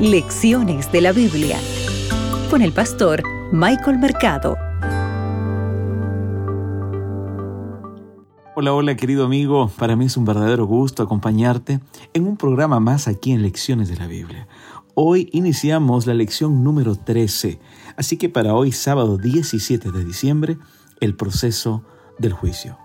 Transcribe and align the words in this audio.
Lecciones 0.00 0.92
de 0.92 1.00
la 1.00 1.12
Biblia 1.12 1.58
con 2.50 2.60
el 2.60 2.70
pastor 2.72 3.22
Michael 3.50 3.96
Mercado. 3.98 4.58
Hola, 8.54 8.74
hola 8.74 8.94
querido 8.94 9.24
amigo, 9.24 9.70
para 9.78 9.96
mí 9.96 10.04
es 10.04 10.18
un 10.18 10.26
verdadero 10.26 10.66
gusto 10.66 11.02
acompañarte 11.02 11.80
en 12.12 12.26
un 12.26 12.36
programa 12.36 12.78
más 12.78 13.08
aquí 13.08 13.32
en 13.32 13.40
Lecciones 13.40 13.88
de 13.88 13.96
la 13.96 14.06
Biblia. 14.06 14.46
Hoy 14.92 15.30
iniciamos 15.32 16.06
la 16.06 16.12
lección 16.12 16.62
número 16.62 16.96
13, 16.96 17.58
así 17.96 18.18
que 18.18 18.28
para 18.28 18.52
hoy 18.52 18.72
sábado 18.72 19.16
17 19.16 19.92
de 19.92 20.04
diciembre, 20.04 20.58
el 21.00 21.16
proceso 21.16 21.82
del 22.18 22.34
juicio. 22.34 22.76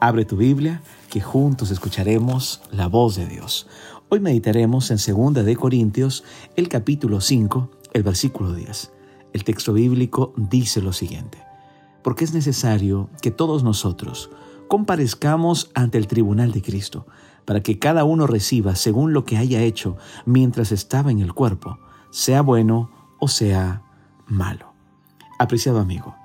Abre 0.00 0.24
tu 0.24 0.36
Biblia, 0.36 0.82
que 1.10 1.20
juntos 1.20 1.72
escucharemos 1.72 2.62
la 2.70 2.86
voz 2.86 3.16
de 3.16 3.26
Dios. 3.26 3.66
Hoy 4.12 4.18
meditaremos 4.18 4.90
en 4.90 4.96
2 4.96 5.44
de 5.44 5.54
Corintios, 5.54 6.24
el 6.56 6.68
capítulo 6.68 7.20
5, 7.20 7.70
el 7.92 8.02
versículo 8.02 8.52
10. 8.52 8.90
El 9.32 9.44
texto 9.44 9.72
bíblico 9.72 10.34
dice 10.36 10.82
lo 10.82 10.92
siguiente: 10.92 11.38
Porque 12.02 12.24
es 12.24 12.34
necesario 12.34 13.08
que 13.22 13.30
todos 13.30 13.62
nosotros 13.62 14.28
comparezcamos 14.66 15.70
ante 15.74 15.96
el 15.96 16.08
tribunal 16.08 16.50
de 16.50 16.60
Cristo, 16.60 17.06
para 17.44 17.62
que 17.62 17.78
cada 17.78 18.02
uno 18.02 18.26
reciba 18.26 18.74
según 18.74 19.12
lo 19.12 19.24
que 19.24 19.36
haya 19.36 19.62
hecho 19.62 19.96
mientras 20.26 20.72
estaba 20.72 21.12
en 21.12 21.20
el 21.20 21.32
cuerpo, 21.32 21.78
sea 22.10 22.42
bueno 22.42 22.90
o 23.20 23.28
sea 23.28 23.84
malo. 24.26 24.72
Apreciado 25.38 25.78
amigo, 25.78 26.16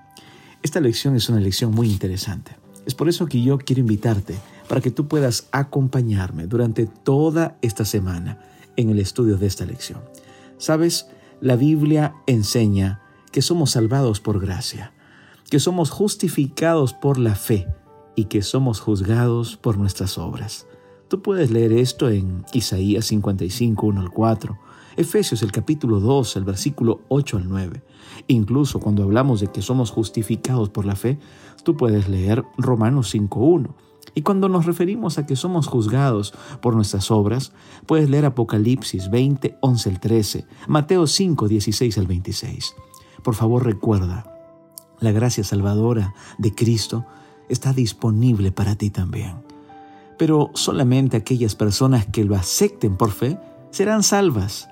esta 0.64 0.80
lección 0.80 1.16
es 1.16 1.30
una 1.30 1.40
lección 1.40 1.70
muy 1.70 1.92
interesante. 1.92 2.58
Es 2.88 2.96
por 2.96 3.10
eso 3.10 3.28
que 3.28 3.44
yo 3.44 3.60
quiero 3.60 3.82
invitarte 3.82 4.36
para 4.68 4.82
que 4.82 4.92
tú 4.92 5.08
puedas 5.08 5.48
acompañarme 5.52 6.48
durante 6.48 6.86
toda 6.86 7.58
esta 7.62 7.86
semana 7.86 8.40
en 8.76 8.90
el 8.90 9.00
estudio 9.00 9.38
de 9.38 9.48
esta 9.48 9.66
lección. 9.66 10.02
Sabes, 10.58 11.08
la 11.42 11.56
Biblia 11.56 12.16
enseña 12.28 13.02
que 13.32 13.42
somos 13.42 13.72
salvados 13.72 14.20
por 14.20 14.40
gracia, 14.40 14.94
que 15.50 15.60
somos 15.60 15.90
justificados 15.90 16.94
por 16.94 17.18
la 17.18 17.36
fe 17.36 17.68
y 18.16 18.26
que 18.26 18.42
somos 18.42 18.80
juzgados 18.80 19.58
por 19.58 19.78
nuestras 19.78 20.18
obras. 20.18 20.68
Tú 21.08 21.22
puedes 21.22 21.52
leer 21.52 21.72
esto 21.74 22.10
en 22.10 22.46
Isaías 22.54 23.06
55, 23.06 23.86
1 23.86 24.02
al 24.02 24.10
4, 24.10 24.58
Efesios 24.98 25.44
el 25.44 25.52
capítulo 25.52 26.00
2, 26.00 26.38
el 26.38 26.46
versículo 26.46 27.02
8 27.10 27.38
al 27.38 27.50
9. 27.50 27.84
Incluso 28.28 28.80
cuando 28.80 29.04
hablamos 29.04 29.42
de 29.42 29.48
que 29.48 29.62
somos 29.62 29.92
justificados 29.92 30.70
por 30.70 30.86
la 30.86 30.96
fe, 30.96 31.20
tú 31.64 31.76
puedes 31.76 32.08
leer 32.08 32.44
Romanos 32.58 33.10
5, 33.10 33.40
1. 33.40 33.76
Y 34.16 34.22
cuando 34.22 34.48
nos 34.48 34.66
referimos 34.66 35.18
a 35.18 35.26
que 35.26 35.36
somos 35.36 35.68
juzgados 35.68 36.34
por 36.62 36.74
nuestras 36.74 37.12
obras, 37.12 37.52
puedes 37.86 38.10
leer 38.10 38.26
Apocalipsis 38.26 39.12
20, 39.12 39.58
11 39.60 39.90
al 39.90 40.00
13, 40.00 40.46
Mateo 40.68 41.06
5, 41.06 41.50
16 41.50 41.98
al 41.98 42.08
26. 42.08 42.76
Por 43.22 43.36
favor 43.36 43.66
recuerda, 43.66 44.32
la 45.02 45.12
gracia 45.12 45.44
salvadora 45.44 46.14
de 46.38 46.56
Cristo 46.56 47.06
está 47.50 47.74
disponible 47.74 48.54
para 48.54 48.76
ti 48.76 48.90
también. 48.90 49.44
Pero 50.18 50.50
solamente 50.54 51.18
aquellas 51.18 51.56
personas 51.56 52.06
que 52.06 52.24
lo 52.24 52.36
acepten 52.36 52.96
por 52.96 53.12
fe 53.12 53.38
serán 53.72 54.02
salvas. 54.02 54.70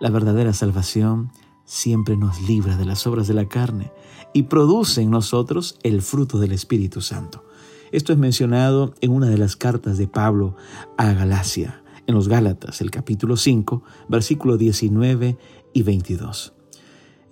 La 0.00 0.10
verdadera 0.10 0.52
salvación 0.52 1.30
siempre 1.64 2.16
nos 2.16 2.42
libra 2.42 2.76
de 2.76 2.84
las 2.84 3.06
obras 3.06 3.28
de 3.28 3.34
la 3.34 3.46
carne 3.46 3.92
y 4.32 4.44
produce 4.44 5.02
en 5.02 5.10
nosotros 5.10 5.78
el 5.84 6.02
fruto 6.02 6.40
del 6.40 6.50
Espíritu 6.50 7.00
Santo. 7.00 7.44
Esto 7.92 8.12
es 8.12 8.18
mencionado 8.20 8.94
en 9.00 9.10
una 9.10 9.26
de 9.26 9.36
las 9.36 9.56
cartas 9.56 9.98
de 9.98 10.06
Pablo 10.06 10.54
a 10.96 11.12
Galacia, 11.12 11.82
en 12.06 12.14
los 12.14 12.28
Gálatas, 12.28 12.80
el 12.80 12.92
capítulo 12.92 13.36
5, 13.36 13.82
versículo 14.08 14.56
19 14.56 15.36
y 15.72 15.82
22. 15.82 16.52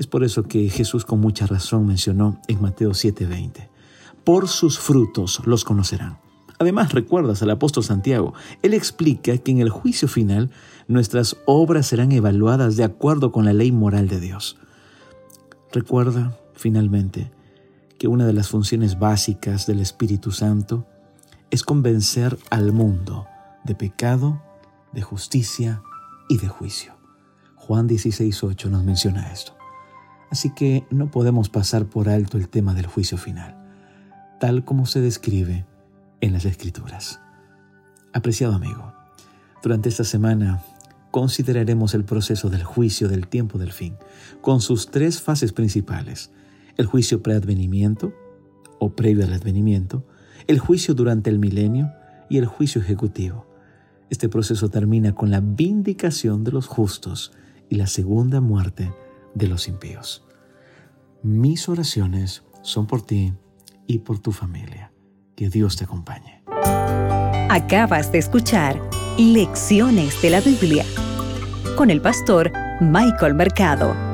Es 0.00 0.06
por 0.08 0.24
eso 0.24 0.42
que 0.42 0.68
Jesús 0.68 1.04
con 1.04 1.20
mucha 1.20 1.46
razón 1.46 1.86
mencionó 1.86 2.40
en 2.48 2.60
Mateo 2.60 2.90
7:20, 2.90 3.68
por 4.24 4.48
sus 4.48 4.80
frutos 4.80 5.42
los 5.46 5.64
conocerán. 5.64 6.18
Además, 6.58 6.92
recuerdas 6.92 7.40
al 7.40 7.50
apóstol 7.50 7.84
Santiago, 7.84 8.34
él 8.62 8.74
explica 8.74 9.38
que 9.38 9.52
en 9.52 9.60
el 9.60 9.70
juicio 9.70 10.08
final 10.08 10.50
nuestras 10.88 11.36
obras 11.46 11.86
serán 11.86 12.10
evaluadas 12.10 12.74
de 12.74 12.82
acuerdo 12.82 13.30
con 13.30 13.44
la 13.44 13.52
ley 13.52 13.70
moral 13.70 14.08
de 14.08 14.18
Dios. 14.18 14.56
Recuerda, 15.70 16.36
finalmente, 16.54 17.30
que 17.98 18.08
una 18.08 18.26
de 18.26 18.32
las 18.32 18.48
funciones 18.48 18.98
básicas 18.98 19.66
del 19.66 19.80
Espíritu 19.80 20.30
Santo 20.30 20.86
es 21.50 21.62
convencer 21.62 22.38
al 22.50 22.72
mundo 22.72 23.26
de 23.64 23.74
pecado, 23.74 24.42
de 24.92 25.02
justicia 25.02 25.82
y 26.28 26.38
de 26.38 26.48
juicio. 26.48 26.94
Juan 27.56 27.88
16.8 27.88 28.70
nos 28.70 28.84
menciona 28.84 29.32
esto. 29.32 29.56
Así 30.30 30.54
que 30.54 30.86
no 30.90 31.10
podemos 31.10 31.48
pasar 31.48 31.86
por 31.86 32.08
alto 32.08 32.36
el 32.36 32.48
tema 32.48 32.74
del 32.74 32.86
juicio 32.86 33.18
final, 33.18 33.56
tal 34.40 34.64
como 34.64 34.86
se 34.86 35.00
describe 35.00 35.66
en 36.20 36.32
las 36.32 36.44
Escrituras. 36.44 37.20
Apreciado 38.12 38.54
amigo, 38.54 38.92
durante 39.62 39.88
esta 39.88 40.04
semana 40.04 40.62
consideraremos 41.10 41.94
el 41.94 42.04
proceso 42.04 42.50
del 42.50 42.62
juicio 42.62 43.08
del 43.08 43.26
tiempo 43.26 43.58
del 43.58 43.72
fin, 43.72 43.96
con 44.40 44.60
sus 44.60 44.90
tres 44.90 45.20
fases 45.20 45.52
principales, 45.52 46.30
el 46.78 46.86
juicio 46.86 47.22
preadvenimiento 47.22 48.14
o 48.78 48.94
previo 48.94 49.24
al 49.24 49.34
advenimiento, 49.34 50.06
el 50.46 50.58
juicio 50.58 50.94
durante 50.94 51.28
el 51.28 51.38
milenio 51.38 51.92
y 52.30 52.38
el 52.38 52.46
juicio 52.46 52.80
ejecutivo. 52.80 53.46
Este 54.08 54.28
proceso 54.30 54.70
termina 54.70 55.14
con 55.14 55.30
la 55.30 55.40
vindicación 55.40 56.44
de 56.44 56.52
los 56.52 56.66
justos 56.66 57.32
y 57.68 57.74
la 57.74 57.86
segunda 57.86 58.40
muerte 58.40 58.90
de 59.34 59.48
los 59.48 59.68
impíos. 59.68 60.24
Mis 61.22 61.68
oraciones 61.68 62.44
son 62.62 62.86
por 62.86 63.02
ti 63.02 63.34
y 63.86 63.98
por 63.98 64.20
tu 64.20 64.32
familia. 64.32 64.92
Que 65.36 65.50
Dios 65.50 65.76
te 65.76 65.84
acompañe. 65.84 66.42
Acabas 67.50 68.10
de 68.12 68.18
escuchar 68.18 68.80
Lecciones 69.18 70.20
de 70.22 70.30
la 70.30 70.40
Biblia 70.40 70.84
con 71.76 71.90
el 71.90 72.00
pastor 72.00 72.52
Michael 72.80 73.34
Mercado. 73.34 74.07